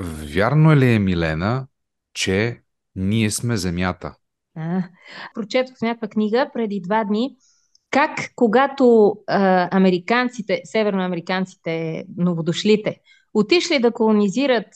[0.00, 1.66] Вярно ли е, Милена,
[2.14, 2.60] че
[2.96, 4.14] ние сме Земята?
[4.56, 4.82] А,
[5.34, 7.36] прочетох в някаква книга преди два дни
[7.92, 12.96] как когато а, американците, северноамериканците, новодошлите,
[13.34, 14.66] отишли да колонизират,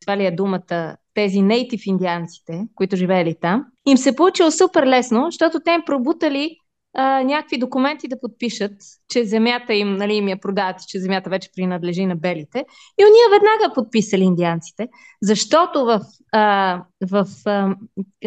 [0.00, 5.24] това ли е думата, тези нейтив индианците, които живеели там, им се получило супер лесно,
[5.24, 6.56] защото те им пробутали
[6.94, 8.72] а, някакви документи да подпишат,
[9.08, 12.64] че земята им, нали, им я продават, че земята вече принадлежи на белите.
[12.98, 14.88] И уния веднага подписали индианците,
[15.22, 16.00] защото в,
[16.32, 17.76] а, в а,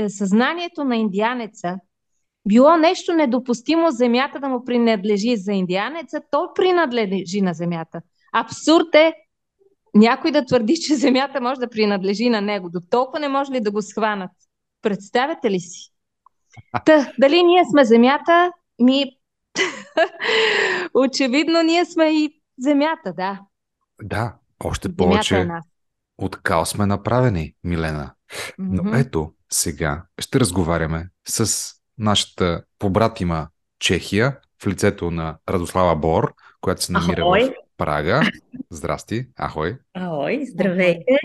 [0.10, 1.76] съзнанието на индианеца
[2.48, 8.02] било нещо недопустимо земята да му принадлежи за индианеца, то принадлежи на земята.
[8.34, 9.14] Абсурд е
[9.94, 12.70] някой да твърди, че земята може да принадлежи на него.
[12.70, 14.32] До толкова не може ли да го схванат?
[14.82, 15.92] Представете ли си?
[16.86, 18.52] Та, дали ние сме земята?
[18.80, 19.18] Ми,
[20.94, 23.42] очевидно ние сме и земята, да.
[24.04, 25.48] Да, още земята повече е
[26.18, 28.14] от као сме направени, Милена.
[28.58, 29.02] Но mm-hmm.
[29.02, 33.48] ето, сега ще разговаряме с нашата побратима
[33.80, 37.44] Чехия в лицето на Радослава Бор, която се намира Ахой.
[37.44, 38.22] в Прага.
[38.70, 39.78] Здрасти, ахой.
[39.98, 41.20] Ахой, здравейте.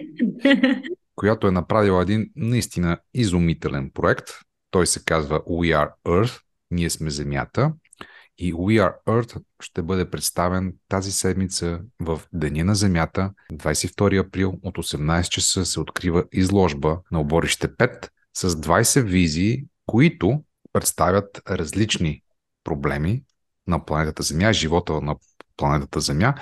[1.14, 4.28] Която е направила един наистина изумителен проект.
[4.70, 6.40] Той се казва We Are Earth,
[6.72, 7.72] ние сме Земята.
[8.38, 14.54] И We Are Earth ще бъде представен тази седмица в Деня на Земята, 22 април
[14.62, 20.42] от 18 часа се открива изложба на оборище 5 с 20 визии, които
[20.72, 22.22] представят различни
[22.64, 23.24] проблеми
[23.66, 25.16] на планетата Земя, живота на
[25.56, 26.34] планетата Земя,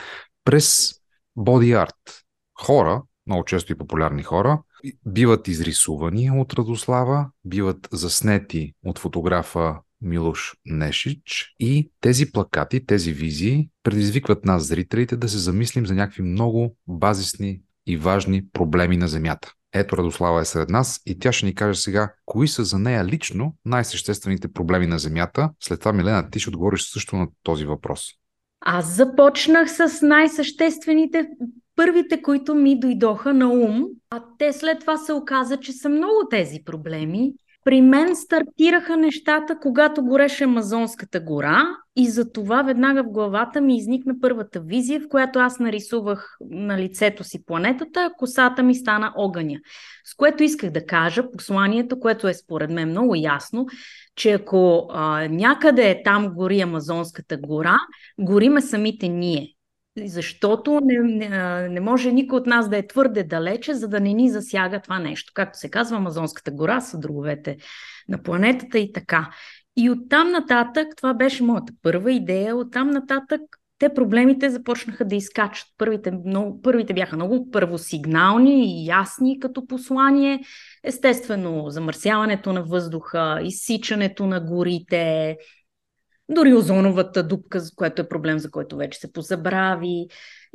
[0.45, 0.95] през
[1.39, 2.23] body art.
[2.61, 4.63] Хора, много често и популярни хора,
[5.07, 13.69] биват изрисувани от Радослава, биват заснети от фотографа Милош Нешич и тези плакати, тези визии
[13.83, 19.53] предизвикват нас, зрителите, да се замислим за някакви много базисни и важни проблеми на Земята.
[19.73, 23.05] Ето Радослава е сред нас и тя ще ни каже сега кои са за нея
[23.05, 25.51] лично най-съществените проблеми на Земята.
[25.61, 28.07] След това, Милена, ти ще отговориш също на този въпрос.
[28.61, 31.29] Аз започнах с най-съществените,
[31.77, 36.29] първите, които ми дойдоха на ум, а те след това се оказа, че са много
[36.31, 37.33] тези проблеми.
[37.65, 41.63] При мен стартираха нещата, когато гореше Амазонската гора
[41.97, 46.79] и за това веднага в главата ми изникна първата визия, в която аз нарисувах на
[46.79, 49.59] лицето си планетата, косата ми стана огъня.
[50.05, 53.67] С което исках да кажа посланието, което е според мен много ясно,
[54.17, 57.77] че ако а, някъде е там гори Амазонската гора,
[58.19, 59.55] гориме самите ние.
[59.99, 64.13] Защото не, не, не може никой от нас да е твърде далече, за да не
[64.13, 65.33] ни засяга това нещо.
[65.35, 67.57] Както се казва, Амазонската гора са дробовете
[68.09, 69.31] на планетата и така.
[69.77, 73.41] И оттам нататък, това беше моята първа идея, оттам нататък
[73.81, 75.67] те проблемите започнаха да изкачат.
[75.79, 80.41] Първите, много, първите бяха много първосигнални и ясни като послание.
[80.85, 85.37] Естествено, замърсяването на въздуха, изсичането на горите,
[86.31, 90.07] дори озоновата дупка, което е проблем, за който вече се позабрави.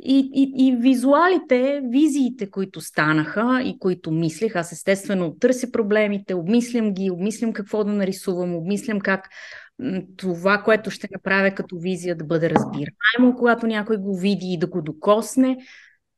[0.04, 6.92] И, и, и визуалите, визиите, които станаха и които мислех, аз естествено търся проблемите, обмислям
[6.92, 9.28] ги, обмислям какво да нарисувам, обмислям как
[10.16, 14.66] това, което ще направя като визия да бъде разбираемо, когато някой го види и да
[14.66, 15.56] го докосне.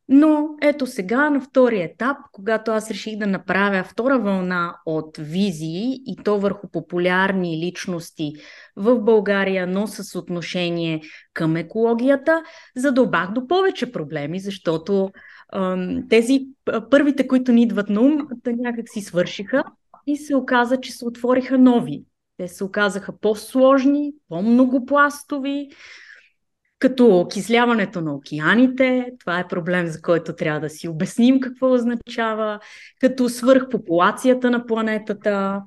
[0.09, 6.01] Но ето сега на втория етап, когато аз реших да направя втора вълна от визии
[6.07, 8.33] и то върху популярни личности
[8.77, 11.03] в България, но с отношение
[11.35, 12.43] към екологията,
[12.77, 15.11] задълбах до повече проблеми, защото
[15.53, 16.41] ам, тези
[16.91, 19.65] първите, които ни идват на ум, да някак си свършиха
[20.07, 22.05] и се оказа, че се отвориха нови.
[22.37, 25.69] Те се оказаха по-сложни, по-многопластови,
[26.79, 32.61] като окисляването на океаните, това е проблем, за който трябва да си обясним какво означава,
[33.01, 35.63] като свърхпопулацията на планетата,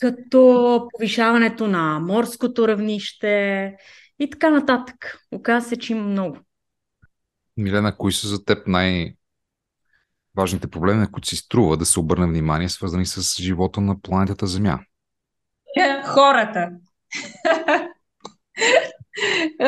[0.00, 3.76] като повишаването на морското равнище
[4.18, 5.18] и така нататък.
[5.32, 6.38] Оказва се, че има много.
[7.56, 9.14] Милена, кои са за теб най-
[10.36, 14.46] важните проблеми, на които си струва да се обърне внимание, свързани с живота на планетата
[14.46, 14.78] Земя?
[16.04, 16.70] Хората.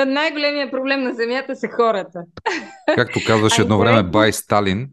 [0.07, 2.21] Най-големият проблем на Земята са хората.
[2.95, 4.89] Както казваше едно време Бай Сталин,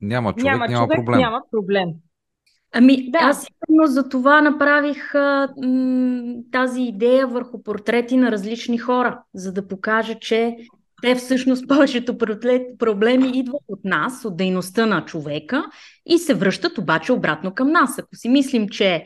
[0.00, 1.18] няма човек, няма, няма човек, проблем.
[1.20, 1.88] Няма проблем.
[2.72, 3.18] Ами, да.
[3.22, 9.52] аз именно за това направих а, м, тази идея върху портрети на различни хора, за
[9.52, 10.56] да покажа, че
[11.02, 12.18] те всъщност повечето
[12.78, 15.64] проблеми идват от нас, от дейността на човека
[16.06, 17.98] и се връщат обаче обратно към нас.
[17.98, 19.04] Ако си мислим, че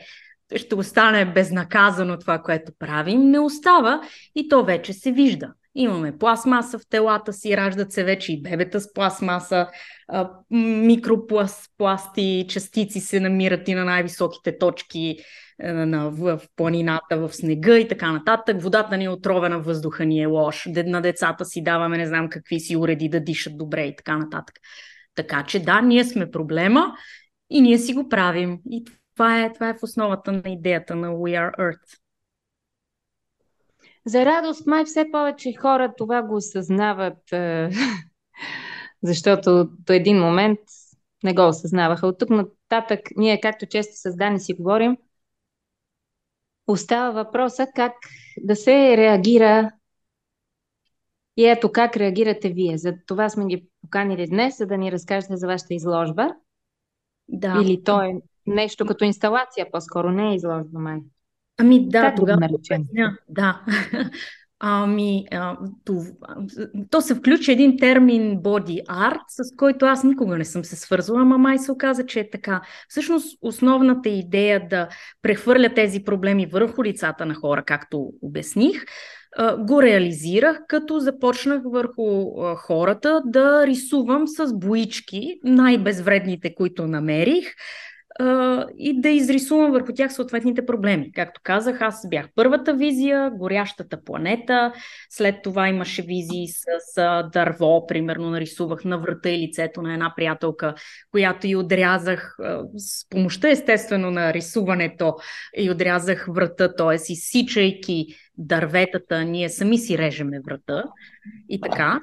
[0.56, 4.00] ще остане безнаказано това, което правим, не остава
[4.34, 5.52] и то вече се вижда.
[5.74, 9.68] Имаме пластмаса в телата си, раждат се вече и бебета с пластмаса,
[10.50, 15.16] микропласти, частици се намират и на най-високите точки
[15.64, 18.62] в, в планината, в снега и така нататък.
[18.62, 20.68] Водата ни е отровена, въздуха ни е лош.
[20.86, 24.54] На децата си даваме не знам какви си уреди да дишат добре и така нататък.
[25.14, 26.92] Така че да, ние сме проблема
[27.50, 28.58] и ние си го правим.
[28.70, 28.84] И
[29.22, 31.98] това е, това е в основата на идеята на We Are Earth.
[34.06, 37.70] За радост, май все повече хора това го осъзнават, е,
[39.02, 40.58] защото до един момент
[41.24, 42.06] не го осъзнаваха.
[42.06, 44.96] От тук нататък, ние, както често с Дани си говорим,
[46.66, 47.92] остава въпроса как
[48.38, 49.70] да се реагира
[51.36, 52.78] и ето как реагирате вие.
[52.78, 56.28] За това сме ги поканили днес, за да ни разкажете за вашата изложба.
[57.28, 57.60] Да.
[57.64, 58.12] Или то е
[58.46, 60.98] нещо като инсталация, по-скоро не е изложба, май.
[61.58, 62.48] Ами да, как тогава.
[62.94, 63.60] Да, да.
[64.64, 66.02] Ами, а, то,
[66.90, 71.22] то се включи един термин body art, с който аз никога не съм се свързвала,
[71.22, 72.62] ама май се оказа, че е така.
[72.88, 74.88] Всъщност, основната идея да
[75.22, 78.84] прехвърля тези проблеми върху лицата на хора, както обясних,
[79.58, 87.54] го реализирах, като започнах върху хората да рисувам с боички, най-безвредните, които намерих,
[88.78, 91.12] и да изрисувам върху тях съответните проблеми.
[91.12, 94.72] Както казах, аз бях първата визия, горящата планета,
[95.10, 96.64] след това имаше визии с,
[96.94, 100.74] с дърво, примерно нарисувах на врата и лицето на една приятелка,
[101.10, 102.36] която и отрязах
[102.76, 105.16] с помощта естествено на рисуването
[105.56, 107.12] и отрязах врата, т.е.
[107.12, 108.06] изсичайки
[108.38, 110.84] дърветата, ние сами си режеме врата
[111.48, 112.00] и така.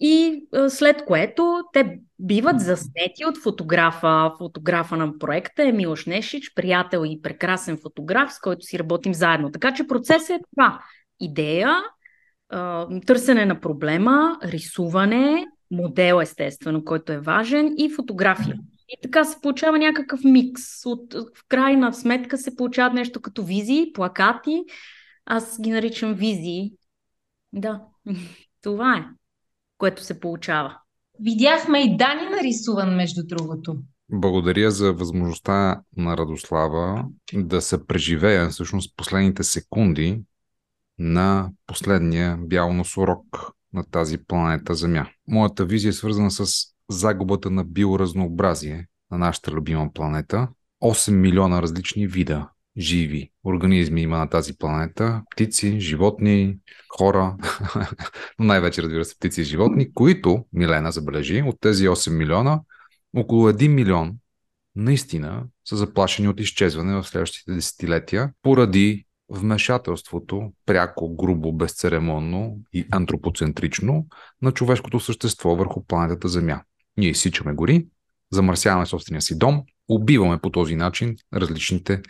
[0.00, 7.02] И след което те биват заснети от фотографа, фотографа на проекта е Милош Нешич, приятел
[7.06, 9.50] и прекрасен фотограф, с който си работим заедно.
[9.50, 10.80] Така че процесът е това.
[11.20, 11.76] Идея,
[13.06, 18.58] търсене на проблема, рисуване, модел естествено, който е важен и фотография.
[18.88, 20.86] И така се получава някакъв микс.
[20.86, 24.64] От, в крайна сметка се получават нещо като визии, плакати.
[25.26, 26.72] Аз ги наричам визии.
[27.52, 27.80] Да,
[28.62, 29.04] това е,
[29.78, 30.76] което се получава.
[31.20, 33.76] Видяхме и Дани нарисуван, между другото.
[34.12, 37.04] Благодаря за възможността на Радослава
[37.34, 40.22] да се преживея всъщност последните секунди
[40.98, 43.24] на последния бял носорог
[43.72, 45.06] на тази планета Земя.
[45.28, 50.48] Моята визия е свързана с загубата на биоразнообразие на нашата любима планета.
[50.82, 52.48] 8 милиона различни вида
[52.78, 55.22] живи организми има на тази планета.
[55.30, 56.56] Птици, животни,
[56.88, 57.36] хора,
[58.38, 62.60] но най-вече разбира се птици и животни, които, Милена забележи, от тези 8 милиона,
[63.16, 64.12] около 1 милион
[64.76, 74.06] наистина са заплашени от изчезване в следващите десетилетия поради вмешателството, пряко, грубо, безцеремонно и антропоцентрично
[74.42, 76.62] на човешкото същество върху планетата Земя.
[76.96, 77.86] Ние изсичаме гори,
[78.32, 82.02] замърсяваме собствения си дом, убиваме по този начин различните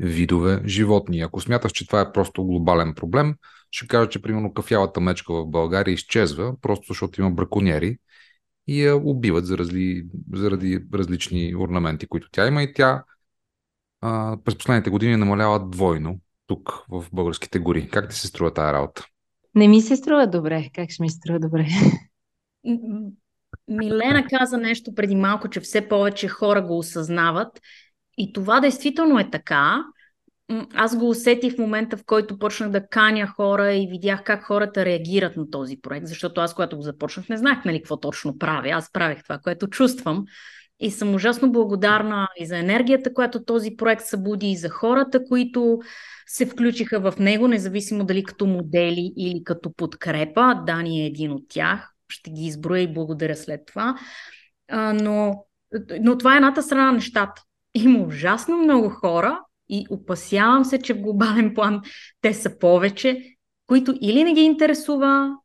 [0.00, 1.20] видове животни.
[1.20, 3.34] Ако смяташ, че това е просто глобален проблем,
[3.70, 7.96] ще кажа, че примерно кафявата мечка в България изчезва, просто защото има браконьери
[8.66, 13.04] и я убиват заради, заради различни орнаменти, които тя има и тя
[14.00, 17.88] а, през последните години намалява двойно тук в българските гори.
[17.88, 19.06] Как ти се струва тази работа?
[19.54, 20.70] Не ми се струва добре.
[20.74, 21.66] Как ще ми се струва добре?
[23.68, 27.60] Милена каза нещо преди малко, че все повече хора го осъзнават
[28.18, 29.84] и това действително е така.
[30.74, 34.84] Аз го усетих в момента, в който почнах да каня хора и видях как хората
[34.84, 38.68] реагират на този проект, защото аз, когато го започнах, не знаех нали, какво точно правя.
[38.68, 40.24] Аз правех това, което чувствам.
[40.80, 45.78] И съм ужасно благодарна и за енергията, която този проект събуди, и за хората, които
[46.26, 50.62] се включиха в него, независимо дали като модели или като подкрепа.
[50.66, 51.90] Дани е един от тях.
[52.08, 53.98] Ще ги изброя и благодаря след това.
[54.68, 55.44] А, но,
[56.00, 57.42] но това е едната страна на нещата.
[57.74, 59.40] Има ужасно много хора
[59.70, 61.80] и опасявам се, че в глобален план
[62.20, 63.22] те са повече,
[63.66, 65.36] които или не ги интересува,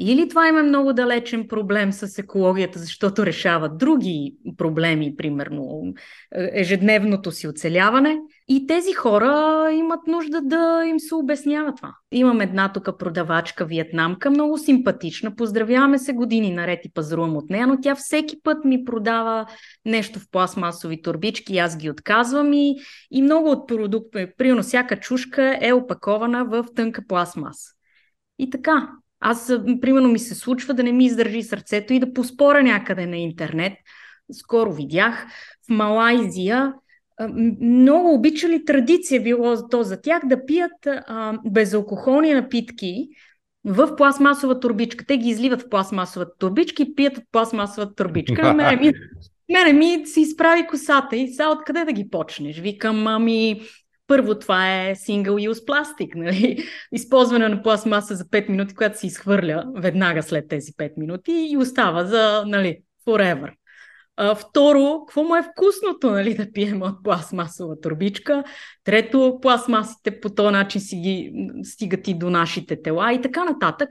[0.00, 5.82] или това има много далечен проблем с екологията, защото решават други проблеми, примерно
[6.34, 8.18] е, ежедневното си оцеляване.
[8.48, 11.94] И тези хора имат нужда да им се обяснява това.
[12.12, 15.36] Имам една тук продавачка, виетнамка, много симпатична.
[15.36, 19.46] Поздравяваме се години наред и пазарувам от нея, но тя всеки път ми продава
[19.84, 22.76] нещо в пластмасови турбички, аз ги отказвам и,
[23.10, 27.70] и много от продукта, примерно всяка чушка е опакована в тънка пластмаса.
[28.38, 28.88] И така,
[29.26, 33.16] аз, примерно, ми се случва да не ми издържи сърцето и да поспора някъде на
[33.16, 33.72] интернет.
[34.32, 35.26] Скоро видях
[35.66, 36.74] в Малайзия
[37.60, 43.08] много обичали традиция било то за тях да пият а, безалкохолни напитки
[43.64, 45.04] в пластмасова турбичка.
[45.06, 48.54] Те ги изливат в пластмасова турбичка и пият от пластмасова турбичка.
[48.54, 48.92] Мене ми,
[49.52, 52.58] мене ми си изправи косата и сега откъде да ги почнеш?
[52.58, 53.60] Викам, ами,
[54.06, 56.64] първо това е single use пластик, нали?
[56.92, 61.56] използване на пластмаса за 5 минути, която се изхвърля веднага след тези 5 минути и
[61.56, 63.50] остава за, нали, forever.
[64.16, 68.44] А, второ, какво му е вкусното, нали, да пием от пластмасова турбичка.
[68.84, 71.32] Трето, пластмасите по този начин си ги
[71.62, 73.88] стигат и до нашите тела и така нататък.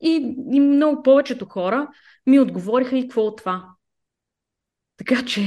[0.00, 1.88] И, и много повечето хора
[2.26, 3.64] ми отговориха и какво от това.
[4.96, 5.42] Така че,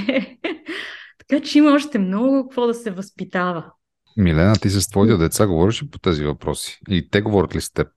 [1.17, 3.71] така че има още много какво да се възпитава.
[4.19, 6.79] Милена, ти с твоите деца говориш по тези въпроси?
[6.89, 7.87] И те говорят ли с теб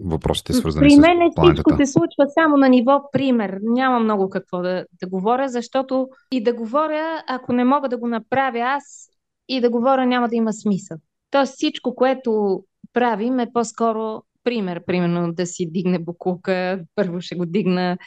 [0.00, 1.62] въпросите, свързани При с мен планетата?
[1.62, 3.58] всичко се случва само на ниво пример.
[3.62, 8.06] Няма много какво да, да говоря, защото и да говоря, ако не мога да го
[8.06, 9.08] направя аз,
[9.48, 10.96] и да говоря няма да има смисъл.
[11.30, 14.84] Тоест всичко, което правим е по-скоро пример.
[14.86, 17.98] Примерно да си дигне буклука, първо ще го дигна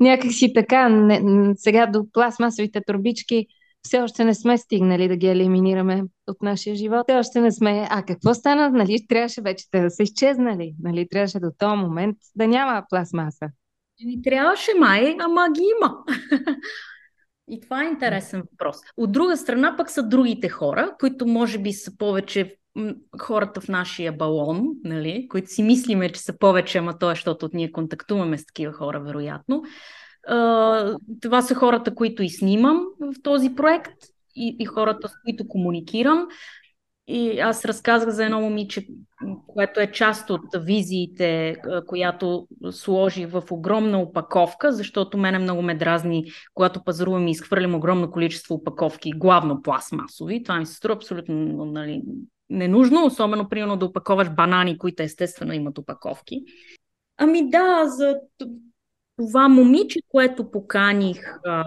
[0.00, 0.88] някакси така.
[0.88, 3.46] Не, сега до пластмасовите турбички–
[3.82, 7.04] все още не сме стигнали да ги елиминираме от нашия живот.
[7.08, 7.86] Все още не сме.
[7.90, 8.70] А какво стана?
[8.70, 10.74] Нали, трябваше вече те да са изчезнали.
[10.82, 13.46] Нали, трябваше до този момент да няма пластмаса.
[14.04, 15.96] Ни трябваше май, ама ги има.
[17.48, 18.76] И това е интересен въпрос.
[18.96, 22.56] От друга страна пък са другите хора, които може би са повече
[23.20, 27.48] хората в нашия балон, нали, които си мислиме, че са повече, ама то е, защото
[27.52, 29.62] ние контактуваме с такива хора, вероятно
[31.20, 33.94] това са хората, които и снимам в този проект
[34.36, 36.28] и, и хората, с които комуникирам.
[37.06, 38.86] И аз разказах за едно момиче,
[39.46, 46.24] което е част от визиите, която сложи в огромна опаковка, защото мене много ме дразни,
[46.54, 50.42] когато пазарувам и изхвърлям огромно количество опаковки, главно пластмасови.
[50.42, 52.02] Това ми се струва абсолютно нали,
[52.50, 56.44] ненужно, особено примерно да опаковаш банани, които естествено имат опаковки.
[57.16, 58.16] Ами да, за
[59.26, 61.64] това момиче, което поканих а,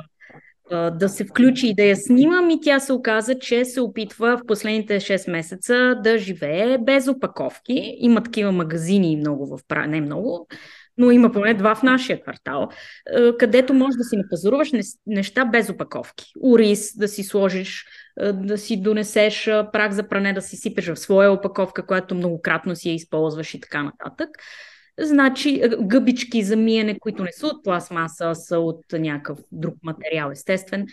[0.71, 4.38] а, да се включи и да я снимам и тя се оказа, че се опитва
[4.38, 7.95] в последните 6 месеца да живее без опаковки.
[8.00, 10.47] Има такива магазини много в Прага, не много,
[10.97, 12.69] но има поне два в нашия квартал,
[13.39, 14.71] където можеш да си напазаруваш
[15.07, 16.25] неща без опаковки.
[16.43, 17.85] Ориз да си сложиш,
[18.33, 22.89] да си донесеш прах за пране, да си сипеш в своя опаковка, която многократно си
[22.89, 24.29] я използваш и така нататък.
[25.00, 30.30] Значи гъбички за миене, които не са от пластмаса, а са от някакъв друг материал,
[30.32, 30.88] естествен.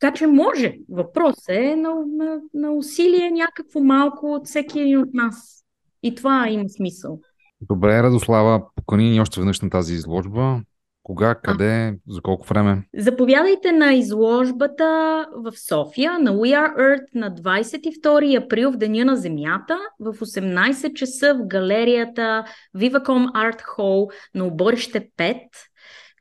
[0.00, 0.74] Така че може.
[0.88, 5.64] Въпрос е на, на, на усилие някакво малко от всеки един от нас.
[6.02, 7.20] И това има смисъл.
[7.60, 10.60] Добре, Радослава, покани ни още веднъж на тази изложба.
[11.08, 12.82] Кога, къде, за колко време?
[12.96, 19.16] Заповядайте на изложбата в София на We Are Earth на 22 април в Деня на
[19.16, 22.44] Земята в 18 часа в галерията
[22.76, 25.38] Vivacom Art Hall на оборище 5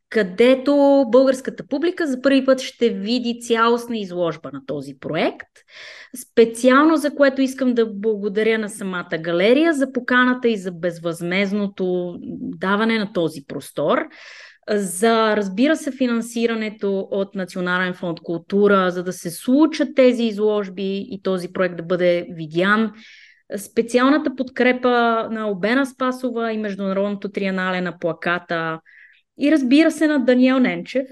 [0.09, 5.47] където българската публика за първи път ще види цялостна изложба на този проект.
[6.31, 12.99] Специално за което искам да благодаря на самата галерия за поканата и за безвъзмезното даване
[12.99, 14.07] на този простор
[14.69, 21.21] за, разбира се, финансирането от Национален фонд култура, за да се случат тези изложби и
[21.23, 22.93] този проект да бъде видян.
[23.57, 28.79] Специалната подкрепа на Обена Спасова и Международното трианале на плаката
[29.39, 31.07] и разбира се на Даниел Ненчев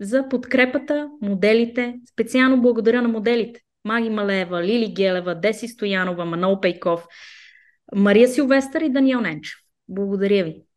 [0.00, 1.94] за подкрепата, моделите.
[2.12, 3.60] Специално благодаря на моделите.
[3.84, 7.06] Маги Малева, Лили Гелева, Деси Стоянова, Манол Пейков,
[7.94, 9.54] Мария Силвестър и Даниел Ненчев.
[9.88, 10.67] Благодаря ви.